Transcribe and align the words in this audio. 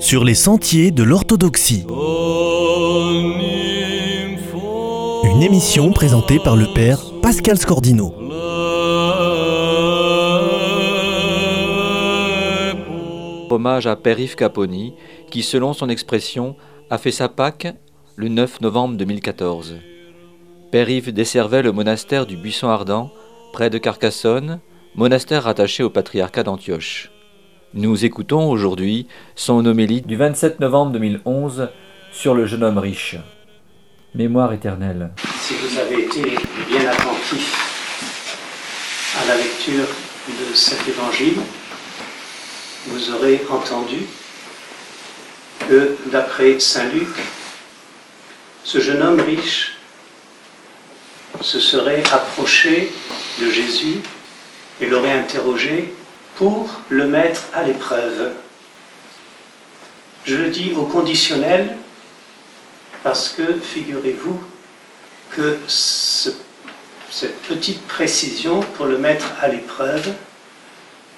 sur 0.00 0.24
les 0.24 0.34
sentiers 0.34 0.90
de 0.90 1.02
l'orthodoxie. 1.02 1.84
Une 5.24 5.42
émission 5.42 5.92
présentée 5.92 6.38
par 6.38 6.56
le 6.56 6.72
père 6.72 6.98
Pascal 7.20 7.58
Scordino. 7.58 8.14
Hommage 13.50 13.86
à 13.86 13.96
Père 13.96 14.18
Yves 14.18 14.36
Caponi, 14.36 14.94
qui, 15.30 15.42
selon 15.42 15.74
son 15.74 15.90
expression, 15.90 16.56
a 16.88 16.96
fait 16.96 17.10
sa 17.10 17.28
Pâque 17.28 17.68
le 18.16 18.28
9 18.28 18.62
novembre 18.62 18.96
2014. 18.96 19.76
Père 20.72 20.88
desservait 21.12 21.62
le 21.62 21.72
monastère 21.72 22.24
du 22.24 22.38
Buisson 22.38 22.68
Ardent, 22.68 23.10
près 23.52 23.68
de 23.68 23.76
Carcassonne, 23.76 24.60
monastère 24.94 25.42
rattaché 25.44 25.82
au 25.82 25.90
patriarcat 25.90 26.42
d'Antioche. 26.42 27.10
Nous 27.72 28.04
écoutons 28.04 28.50
aujourd'hui 28.50 29.06
son 29.36 29.64
homélie 29.64 30.02
du 30.02 30.16
27 30.16 30.58
novembre 30.58 30.90
2011 30.90 31.68
sur 32.10 32.34
le 32.34 32.44
jeune 32.44 32.64
homme 32.64 32.78
riche. 32.78 33.14
Mémoire 34.12 34.52
éternelle. 34.52 35.10
Si 35.38 35.54
vous 35.54 35.78
avez 35.78 36.02
été 36.02 36.20
bien 36.68 36.90
attentif 36.90 37.54
à 39.22 39.28
la 39.28 39.36
lecture 39.36 39.86
de 40.26 40.52
cet 40.52 40.80
évangile, 40.88 41.36
vous 42.88 43.12
aurez 43.12 43.40
entendu 43.48 43.98
que 45.68 45.96
d'après 46.10 46.58
Saint 46.58 46.88
Luc, 46.88 47.06
ce 48.64 48.80
jeune 48.80 49.00
homme 49.00 49.20
riche 49.20 49.76
se 51.40 51.60
serait 51.60 52.02
approché 52.12 52.90
de 53.40 53.48
Jésus 53.48 53.98
et 54.80 54.86
l'aurait 54.86 55.12
interrogé 55.12 55.94
pour 56.36 56.68
le 56.88 57.06
mettre 57.06 57.42
à 57.54 57.62
l'épreuve. 57.62 58.32
Je 60.24 60.36
le 60.36 60.48
dis 60.48 60.72
au 60.76 60.84
conditionnel 60.84 61.76
parce 63.02 63.30
que 63.30 63.58
figurez-vous 63.58 64.40
que 65.30 65.58
cette 65.66 67.42
petite 67.42 67.86
précision 67.86 68.60
pour 68.60 68.86
le 68.86 68.98
mettre 68.98 69.26
à 69.40 69.48
l'épreuve 69.48 70.12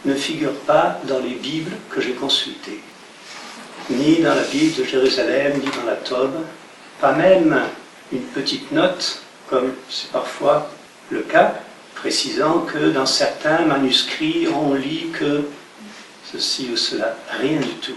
ne 0.05 0.15
figure 0.15 0.55
pas 0.61 0.99
dans 1.05 1.21
les 1.21 1.35
Bibles 1.35 1.77
que 1.91 2.01
j'ai 2.01 2.13
consultées, 2.13 2.81
ni 3.91 4.21
dans 4.21 4.35
la 4.35 4.43
Bible 4.43 4.81
de 4.81 4.85
Jérusalem, 4.85 5.61
ni 5.63 5.71
dans 5.71 5.87
la 5.87 5.97
Tobe, 5.97 6.45
pas 7.01 7.13
même 7.13 7.61
une 8.13 8.23
petite 8.23 8.71
note, 8.73 9.23
comme 9.49 9.73
c'est 9.89 10.11
parfois 10.11 10.71
le 11.11 11.21
cas, 11.21 11.55
précisant 12.03 12.63
que 12.63 12.91
dans 12.91 13.07
certains 13.07 13.61
manuscrits, 13.61 14.49
on 14.49 14.75
lit 14.75 15.11
que 15.13 15.45
ceci 16.33 16.69
ou 16.73 16.77
cela, 16.77 17.17
rien 17.31 17.61
du 17.61 17.75
tout. 17.75 17.97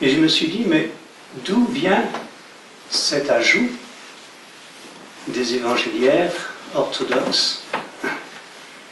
Et 0.00 0.10
je 0.10 0.20
me 0.20 0.28
suis 0.28 0.46
dit, 0.46 0.62
mais 0.64 0.92
d'où 1.44 1.66
vient 1.66 2.04
cet 2.88 3.30
ajout 3.30 3.68
des 5.26 5.54
évangéliaires 5.54 6.54
orthodoxes? 6.72 7.64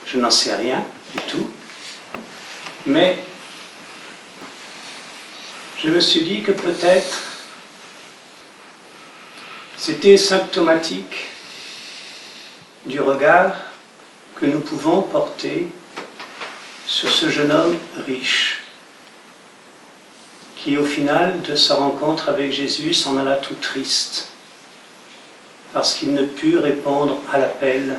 Je 0.05 0.19
n'en 0.19 0.33
sais 0.33 0.57
rien 0.57 0.85
du 1.15 1.23
tout. 1.31 1.49
Mais 2.87 3.19
je 5.79 5.91
me 5.91 6.01
suis 6.01 6.23
dit 6.23 6.43
que 6.43 6.51
peut-être 6.51 7.23
c'était 9.77 10.17
symptomatique 10.17 11.29
du 12.87 13.01
regard 13.01 13.55
que 14.37 14.47
nous 14.47 14.61
pouvons 14.61 15.03
porter 15.03 15.69
sur 16.87 17.11
ce 17.11 17.31
jeune 17.31 17.51
homme 17.51 17.79
riche, 18.07 18.63
qui 20.57 20.77
au 20.77 20.85
final 20.85 21.41
de 21.43 21.57
sa 21.57 21.77
rencontre 21.77 22.29
avec 22.29 22.53
Jésus 22.53 22.93
s'en 22.93 23.17
alla 23.17 23.37
tout 23.37 23.55
triste, 23.55 24.29
parce 25.73 25.95
qu'il 25.95 26.13
ne 26.13 26.25
put 26.25 26.59
répondre 26.59 27.19
à 27.33 27.39
l'appel. 27.39 27.99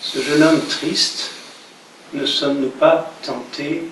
Ce 0.00 0.20
jeune 0.20 0.42
homme 0.42 0.66
triste, 0.66 1.30
ne 2.12 2.26
sommes-nous 2.26 2.70
pas 2.70 3.12
tentés 3.22 3.88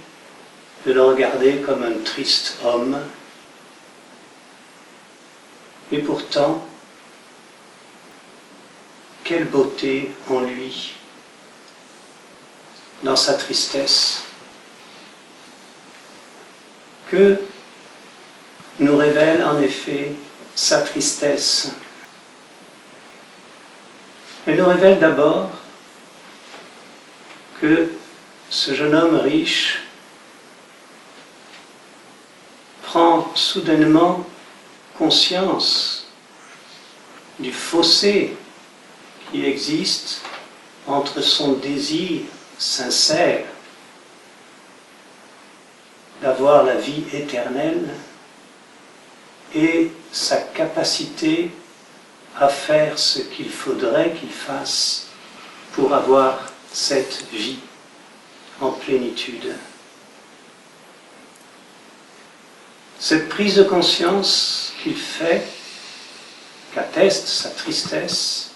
de 0.85 0.93
le 0.93 1.03
regarder 1.03 1.59
comme 1.59 1.85
un 1.85 2.03
triste 2.05 2.57
homme? 2.65 2.99
Et 5.93 5.99
pourtant, 5.99 6.68
quelle 9.29 9.45
beauté 9.45 10.11
en 10.31 10.41
lui, 10.41 10.95
dans 13.03 13.15
sa 13.15 13.35
tristesse, 13.35 14.23
que 17.11 17.39
nous 18.81 18.97
révèle 18.97 19.45
en 19.45 19.61
effet 19.61 20.13
sa 20.55 20.81
tristesse. 20.81 21.73
Elle 24.47 24.57
nous 24.57 24.67
révèle 24.67 24.99
d'abord 24.99 25.51
que 27.61 27.91
ce 28.49 28.75
jeune 28.75 28.95
homme 28.95 29.17
riche 29.17 29.83
prend 32.83 33.31
soudainement 33.35 34.27
conscience 34.97 36.07
du 37.39 37.53
fossé 37.53 38.35
qui 39.31 39.45
existe 39.45 40.23
entre 40.87 41.21
son 41.21 41.53
désir 41.53 42.23
sincère 42.59 43.45
d'avoir 46.23 46.65
la 46.65 46.75
vie 46.75 47.05
éternelle 47.13 47.95
et 49.55 49.91
sa 50.13 50.37
capacité 50.37 51.51
à 52.39 52.49
faire 52.49 52.99
ce 52.99 53.21
qu'il 53.21 53.51
faudrait 53.51 54.13
qu'il 54.13 54.31
fasse 54.31 55.07
pour 55.73 55.95
avoir 55.95 56.53
cette 56.73 57.25
vie 57.33 57.59
en 58.61 58.71
plénitude. 58.71 59.55
Cette 62.99 63.29
prise 63.29 63.55
de 63.55 63.63
conscience 63.63 64.73
qu'il 64.83 64.97
fait, 64.97 65.47
qu'atteste 66.75 67.29
sa 67.29 67.51
tristesse, 67.51 68.48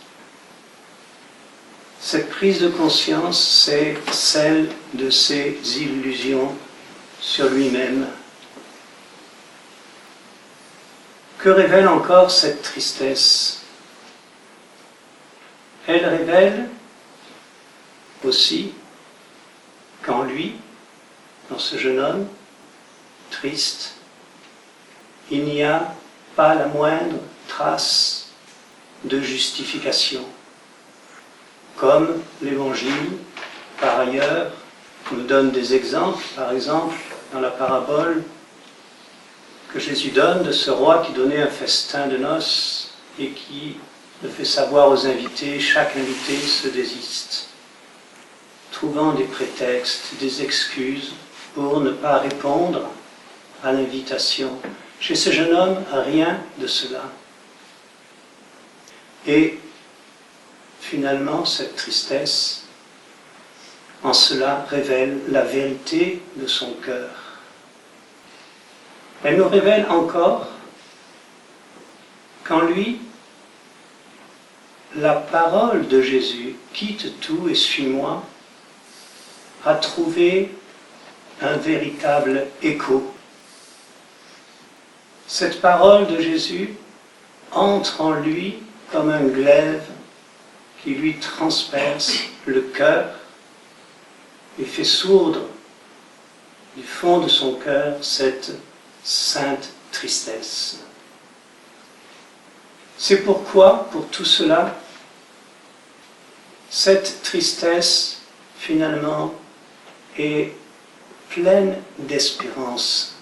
cette 2.12 2.28
prise 2.28 2.61
de 2.61 2.69
conscience, 2.69 3.43
c'est 3.43 3.97
celle 4.12 4.69
de 4.93 5.09
ses 5.09 5.59
illusions 5.81 6.55
sur 7.19 7.49
lui-même. 7.49 8.06
Que 11.39 11.49
révèle 11.49 11.89
encore 11.89 12.31
cette 12.31 12.61
tristesse? 12.61 13.62
Elle 15.87 16.05
révèle 16.05 16.69
aussi 18.25 18.73
qu'en 20.03 20.25
lui, 20.25 20.56
dans 21.49 21.59
ce 21.59 21.79
jeune 21.79 21.99
homme 21.99 22.27
triste, 23.31 23.94
il 25.31 25.44
n'y 25.44 25.62
a 25.62 25.94
pas 26.37 26.55
la 26.56 26.67
moindre 26.67 27.21
trace 27.49 28.27
de 29.05 29.19
justification 29.19 30.27
comme 31.82 32.22
l'Évangile, 32.41 33.19
par 33.81 33.98
ailleurs, 33.98 34.53
nous 35.10 35.25
donne 35.25 35.50
des 35.50 35.75
exemples, 35.75 36.22
par 36.37 36.53
exemple, 36.53 36.94
dans 37.32 37.41
la 37.41 37.50
parabole 37.50 38.22
que 39.72 39.81
Jésus 39.81 40.10
donne 40.10 40.44
de 40.44 40.53
ce 40.53 40.70
roi 40.70 41.03
qui 41.04 41.12
donnait 41.12 41.43
un 41.43 41.48
festin 41.48 42.06
de 42.06 42.19
noces 42.19 42.94
et 43.19 43.31
qui 43.31 43.78
le 44.22 44.28
fait 44.28 44.44
savoir 44.44 44.91
aux 44.91 45.06
invités, 45.09 45.59
chaque 45.59 45.97
invité 45.97 46.37
se 46.37 46.69
désiste, 46.69 47.48
trouvant 48.70 49.12
des 49.14 49.25
prétextes, 49.25 50.14
des 50.20 50.41
excuses 50.41 51.14
pour 51.56 51.81
ne 51.81 51.90
pas 51.90 52.19
répondre 52.19 52.90
à 53.64 53.73
l'invitation. 53.73 54.56
Chez 55.00 55.17
ce 55.17 55.31
jeune 55.32 55.52
homme, 55.52 55.78
rien 55.90 56.38
de 56.58 56.69
cela. 56.69 57.02
Et 59.26 59.58
finalement, 60.82 61.44
cette 61.44 61.76
tristesse, 61.76 62.64
en 64.02 64.12
cela, 64.12 64.67
révèle 64.69 65.20
la 65.29 65.43
vérité 65.43 66.20
de 66.37 66.46
son 66.46 66.73
cœur. 66.84 67.08
Elle 69.23 69.37
nous 69.37 69.49
révèle 69.49 69.87
encore 69.88 70.49
qu'en 72.44 72.62
lui, 72.62 72.99
la 74.96 75.14
parole 75.14 75.87
de 75.87 76.02
Jésus, 76.02 76.56
quitte 76.75 77.20
tout 77.20 77.49
et 77.49 77.55
suis-moi, 77.55 78.25
a 79.64 79.75
trouvé 79.76 80.52
un 81.40 81.56
véritable 81.56 82.49
écho. 82.61 83.14
Cette 85.28 85.61
parole 85.61 86.08
de 86.08 86.20
Jésus 86.20 86.75
entre 87.52 88.00
en 88.00 88.14
lui 88.14 88.56
comme 88.90 89.11
un 89.11 89.23
glaive 89.23 89.82
qui 90.82 90.94
lui 90.94 91.19
transperce 91.19 92.12
le 92.46 92.62
cœur 92.62 93.11
et 94.58 94.64
fait 94.64 94.84
sourdre 94.84 95.43
du 96.76 96.82
fond 96.82 97.20
de 97.20 97.29
son 97.29 97.55
cœur 97.55 98.02
cette 98.02 98.52
sainte 99.05 99.69
tristesse. 99.90 100.79
C'est 102.96 103.19
pourquoi, 103.19 103.88
pour 103.90 104.08
tout 104.08 104.25
cela, 104.25 104.79
cette 106.70 107.23
tristesse, 107.23 108.20
finalement, 108.58 109.35
est 110.19 110.52
pleine 111.28 111.76
d'espérance 111.99 113.14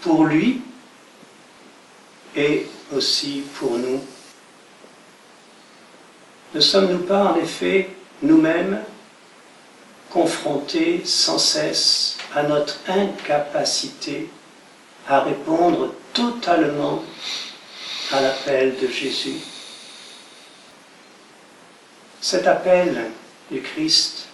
pour 0.00 0.24
lui 0.24 0.62
et 2.36 2.66
aussi 2.92 3.44
pour 3.58 3.78
nous. 3.78 4.02
Ne 6.54 6.60
sommes-nous 6.60 7.00
pas 7.00 7.32
en 7.32 7.36
effet 7.36 7.90
nous-mêmes 8.22 8.80
confrontés 10.08 11.02
sans 11.04 11.38
cesse 11.38 12.16
à 12.32 12.44
notre 12.44 12.78
incapacité 12.86 14.30
à 15.08 15.20
répondre 15.20 15.92
totalement 16.12 17.02
à 18.12 18.20
l'appel 18.20 18.76
de 18.80 18.86
Jésus? 18.86 19.40
Cet 22.20 22.46
appel 22.46 23.10
du 23.50 23.60
Christ 23.60 24.28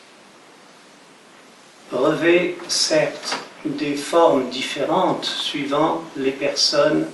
revêt 1.90 2.58
certes 2.68 3.38
des 3.64 3.96
formes 3.96 4.50
différentes 4.50 5.24
suivant 5.24 6.04
les 6.16 6.32
personnes 6.32 7.06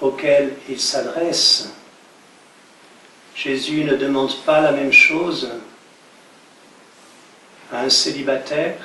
auxquelles 0.00 0.54
il 0.68 0.80
s'adresse. 0.80 1.68
Jésus 3.42 3.84
ne 3.84 3.96
demande 3.96 4.36
pas 4.44 4.60
la 4.60 4.70
même 4.70 4.92
chose 4.92 5.48
à 7.72 7.80
un 7.80 7.88
célibataire 7.88 8.76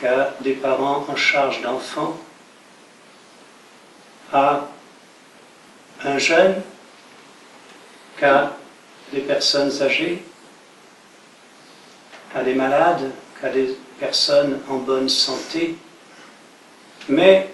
qu'à 0.00 0.34
des 0.40 0.54
parents 0.54 1.04
en 1.06 1.14
charge 1.14 1.60
d'enfants, 1.60 2.18
à 4.32 4.66
un 6.04 6.16
jeune 6.16 6.62
qu'à 8.16 8.56
des 9.12 9.20
personnes 9.20 9.82
âgées, 9.82 10.24
à 12.34 12.42
des 12.42 12.54
malades, 12.54 13.10
qu'à 13.38 13.50
des 13.50 13.76
personnes 13.98 14.58
en 14.70 14.76
bonne 14.76 15.10
santé. 15.10 15.76
Mais, 17.10 17.50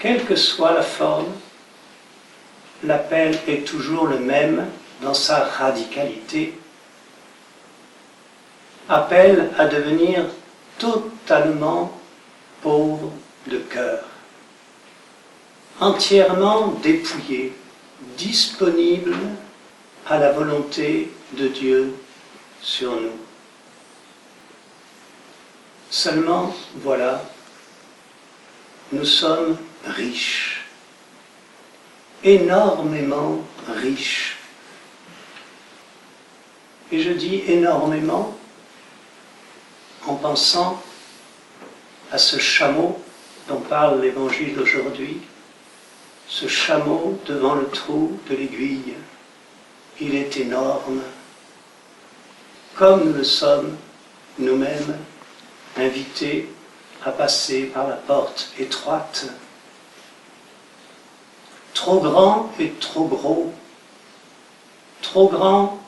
quelle 0.00 0.24
que 0.24 0.34
soit 0.34 0.72
la 0.72 0.82
forme, 0.82 1.32
l'appel 2.82 3.38
est 3.46 3.66
toujours 3.66 4.06
le 4.06 4.18
même 4.18 4.66
dans 5.02 5.14
sa 5.14 5.44
radicalité. 5.44 6.58
Appel 8.88 9.50
à 9.58 9.66
devenir 9.66 10.26
totalement 10.78 11.98
pauvre 12.62 13.12
de 13.46 13.58
cœur, 13.58 14.04
entièrement 15.80 16.68
dépouillé, 16.82 17.52
disponible 18.16 19.16
à 20.06 20.18
la 20.18 20.32
volonté 20.32 21.10
de 21.32 21.48
Dieu 21.48 21.94
sur 22.60 22.92
nous. 23.00 23.18
Seulement, 25.90 26.54
voilà, 26.76 27.22
nous 28.92 29.04
sommes 29.04 29.56
riches, 29.86 30.53
énormément 32.24 33.42
riches. 33.68 34.38
Et 36.90 37.00
je 37.00 37.10
dis 37.10 37.42
énormément 37.46 38.36
en 40.06 40.14
pensant 40.14 40.82
à 42.10 42.18
ce 42.18 42.38
chameau 42.38 43.00
dont 43.48 43.60
parle 43.60 44.00
l'Évangile 44.00 44.58
aujourd'hui, 44.58 45.20
ce 46.26 46.48
chameau 46.48 47.20
devant 47.26 47.54
le 47.54 47.68
trou 47.68 48.18
de 48.30 48.36
l'aiguille. 48.36 48.94
Il 50.00 50.14
est 50.14 50.36
énorme, 50.38 51.02
comme 52.74 53.04
nous 53.04 53.12
le 53.12 53.24
sommes 53.24 53.76
nous-mêmes, 54.38 54.98
invités 55.76 56.48
à 57.04 57.10
passer 57.10 57.64
par 57.64 57.88
la 57.88 57.96
porte 57.96 58.50
étroite. 58.58 59.26
Trop 61.74 62.00
grand 62.00 62.50
et 62.58 62.70
trop 62.70 63.06
gros, 63.06 63.52
trop 65.02 65.28
grand 65.28 65.80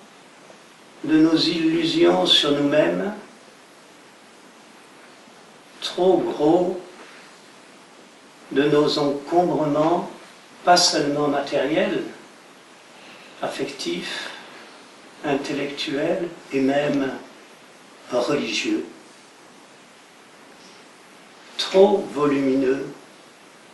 de 1.05 1.17
nos 1.17 1.37
illusions 1.37 2.27
sur 2.27 2.51
nous-mêmes, 2.51 3.15
trop 5.81 6.19
gros 6.19 6.81
de 8.51 8.65
nos 8.65 8.99
encombrements, 8.99 10.11
pas 10.65 10.77
seulement 10.77 11.29
matériels, 11.29 12.03
affectifs, 13.41 14.31
intellectuels 15.25 16.29
et 16.53 16.61
même 16.61 17.13
religieux. 18.11 18.85
Trop 21.59 22.05
volumineux 22.13 22.87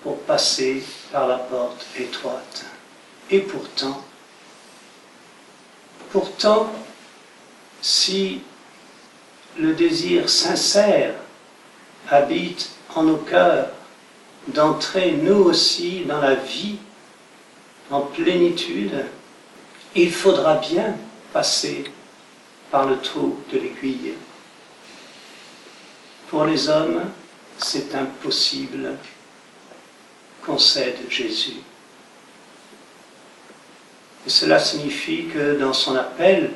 pour 0.03 0.19
passer 0.23 0.83
par 1.11 1.29
la 1.29 1.39
porte 1.39 1.87
étroite. 1.99 2.65
Et 3.31 3.41
pourtant, 3.41 4.03
pourtant, 6.11 6.73
si 7.81 8.43
le 9.59 9.75
désir 9.75 10.29
sincère 10.29 11.15
habite 12.11 12.71
en 12.95 13.05
nos 13.05 13.17
cœurs, 13.17 13.71
d'entrer 14.49 15.13
nous 15.13 15.45
aussi 15.45 16.05
dans 16.05 16.21
la 16.21 16.35
vie 16.35 16.77
en 17.91 18.01
plénitude, 18.01 19.05
il 19.95 20.11
faudra 20.11 20.57
bien 20.57 20.97
passer 21.33 21.85
par 22.71 22.87
le 22.87 22.99
trou 22.99 23.39
de 23.53 23.59
l'aiguille. 23.59 24.15
Pour 26.29 26.45
les 26.45 26.69
hommes, 26.69 27.03
c'est 27.59 27.95
impossible, 27.95 28.97
concède 30.45 30.97
Jésus. 31.09 31.57
Et 34.27 34.31
cela 34.31 34.59
signifie 34.59 35.27
que 35.27 35.59
dans 35.59 35.73
son 35.73 35.97
appel 35.97 36.53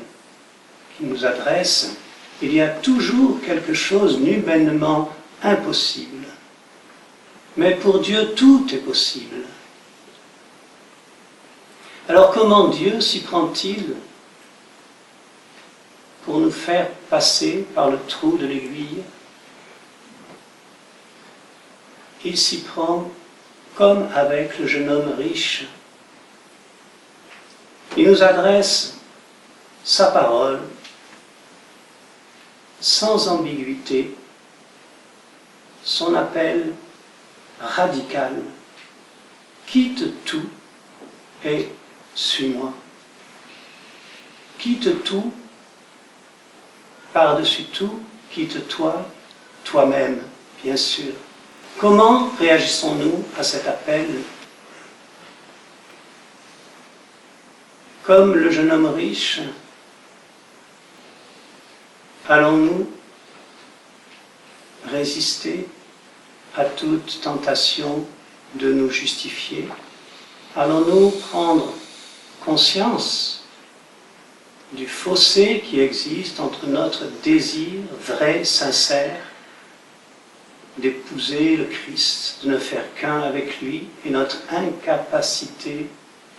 qu'il 0.96 1.08
nous 1.08 1.24
adresse, 1.24 1.96
il 2.42 2.52
y 2.52 2.60
a 2.60 2.68
toujours 2.68 3.40
quelque 3.40 3.74
chose 3.74 4.20
d'humainement 4.20 5.10
impossible. 5.42 6.26
Mais 7.56 7.74
pour 7.74 8.00
Dieu, 8.00 8.34
tout 8.34 8.66
est 8.72 8.78
possible. 8.78 9.36
Alors 12.08 12.30
comment 12.30 12.68
Dieu 12.68 13.00
s'y 13.00 13.20
prend-il 13.20 13.94
pour 16.24 16.38
nous 16.38 16.52
faire 16.52 16.90
passer 17.10 17.66
par 17.74 17.90
le 17.90 17.98
trou 18.06 18.36
de 18.36 18.46
l'aiguille? 18.46 19.02
Il 22.24 22.36
s'y 22.36 22.62
prend 22.62 23.10
comme 23.76 24.08
avec 24.14 24.58
le 24.58 24.66
jeune 24.66 24.88
homme 24.88 25.14
riche. 25.18 25.66
Il 27.96 28.08
nous 28.08 28.22
adresse 28.22 28.98
sa 29.84 30.10
parole 30.10 30.60
sans 32.80 33.28
ambiguïté 33.28 34.14
son 35.84 36.14
appel 36.14 36.72
radical. 37.60 38.42
Quitte 39.66 40.24
tout 40.24 40.48
et 41.44 41.68
suis-moi. 42.14 42.72
Quitte 44.58 45.04
tout, 45.04 45.32
par-dessus 47.12 47.64
tout, 47.64 48.00
quitte-toi, 48.30 49.06
toi-même, 49.64 50.22
bien 50.62 50.76
sûr. 50.76 51.12
Comment 51.78 52.30
réagissons-nous 52.38 53.22
à 53.38 53.42
cet 53.42 53.68
appel 53.68 54.06
Comme 58.02 58.34
le 58.34 58.50
jeune 58.50 58.70
homme 58.70 58.86
riche, 58.86 59.40
allons-nous 62.28 62.90
résister 64.90 65.66
à 66.56 66.64
toute 66.64 67.20
tentation 67.20 68.06
de 68.54 68.72
nous 68.72 68.88
justifier 68.88 69.68
Allons-nous 70.56 71.10
prendre 71.10 71.74
conscience 72.42 73.44
du 74.72 74.86
fossé 74.86 75.62
qui 75.68 75.80
existe 75.80 76.40
entre 76.40 76.66
notre 76.66 77.04
désir 77.22 77.80
vrai, 78.00 78.44
sincère, 78.44 79.20
d'épouser 80.78 81.56
le 81.56 81.64
Christ, 81.64 82.44
de 82.44 82.50
ne 82.50 82.58
faire 82.58 82.84
qu'un 82.94 83.22
avec 83.22 83.60
lui, 83.60 83.88
et 84.04 84.10
notre 84.10 84.38
incapacité 84.50 85.88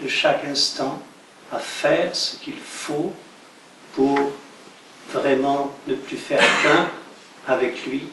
de 0.02 0.08
chaque 0.08 0.46
instant 0.46 1.02
à 1.52 1.60
faire 1.60 2.16
ce 2.16 2.38
qu'il 2.38 2.58
faut 2.58 3.14
pour 3.94 4.20
vraiment 5.12 5.74
ne 5.88 5.96
plus 5.96 6.18
faire 6.18 6.44
qu'un 6.62 6.90
avec 7.48 7.86
lui. 7.86 8.04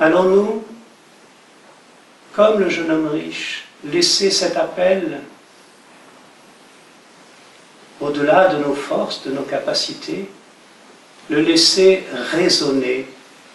Allons-nous, 0.00 0.64
comme 2.34 2.58
le 2.58 2.68
jeune 2.68 2.90
homme 2.90 3.08
riche, 3.08 3.64
laisser 3.84 4.30
cet 4.30 4.56
appel 4.56 5.20
au-delà 8.00 8.48
de 8.48 8.58
nos 8.58 8.74
forces, 8.74 9.22
de 9.22 9.30
nos 9.30 9.42
capacités, 9.42 10.28
le 11.30 11.40
laisser 11.40 12.04
résonner, 12.32 13.06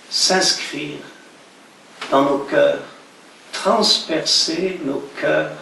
s'inscrire 0.09 0.97
dans 2.09 2.23
nos 2.23 2.39
cœurs, 2.39 2.81
transpercer 3.51 4.79
nos 4.83 5.03
cœurs 5.19 5.55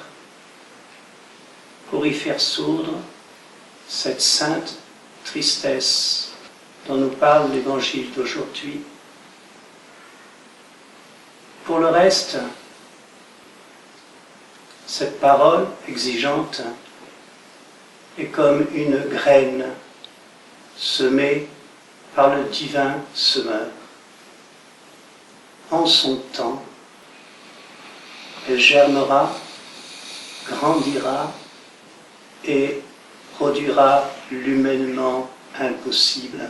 pour 1.89 2.05
y 2.05 2.13
faire 2.13 2.39
sourdre 2.39 2.93
cette 3.87 4.21
sainte 4.21 4.77
tristesse 5.25 6.31
dont 6.87 6.95
nous 6.95 7.09
parle 7.09 7.51
l'évangile 7.51 8.11
d'aujourd'hui. 8.13 8.81
Pour 11.65 11.79
le 11.79 11.87
reste, 11.87 12.37
cette 14.85 15.19
parole 15.19 15.67
exigeante 15.89 16.61
est 18.17 18.27
comme 18.27 18.65
une 18.73 18.99
graine 18.99 19.65
semée 20.77 21.49
par 22.17 22.35
le 22.35 22.45
divin 22.45 22.95
semeur. 23.13 23.67
En 25.69 25.85
son 25.85 26.15
temps, 26.33 26.63
elle 28.49 28.59
germera, 28.59 29.31
grandira 30.47 31.31
et 32.43 32.81
produira 33.35 34.09
l'humainement 34.31 35.29
impossible. 35.59 36.49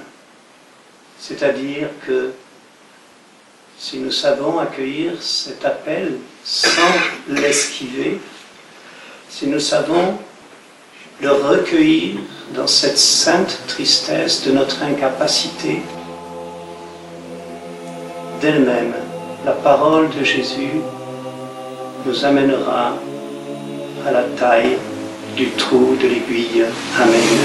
C'est-à-dire 1.20 1.90
que 2.06 2.32
si 3.78 3.98
nous 3.98 4.12
savons 4.12 4.60
accueillir 4.60 5.22
cet 5.22 5.66
appel 5.66 6.18
sans 6.46 6.94
l'esquiver, 7.28 8.22
si 9.28 9.48
nous 9.48 9.60
savons 9.60 10.18
le 11.20 11.30
recueillir 11.30 12.20
dans 12.56 12.68
cette 12.68 12.98
sainte 12.98 13.60
tristesse 13.68 14.46
de 14.46 14.52
notre 14.52 14.84
incapacité 14.84 15.82
d'elle-même. 18.42 18.94
La 19.46 19.52
parole 19.54 20.10
de 20.10 20.24
Jésus 20.24 20.82
nous 22.06 22.26
amènera 22.26 22.94
à 24.06 24.12
la 24.12 24.24
taille 24.24 24.78
du 25.36 25.50
trou 25.52 25.96
de 26.02 26.08
l'aiguille. 26.08 26.66
Amen. 27.00 27.38